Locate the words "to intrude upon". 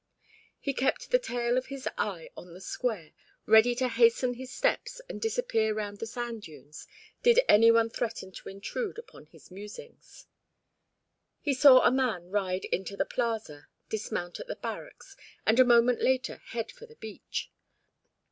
8.31-9.27